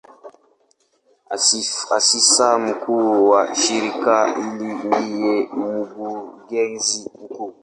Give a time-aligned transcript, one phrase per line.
[1.95, 7.53] Afisa mkuu wa shirika hili ndiye Mkurugenzi mkuu.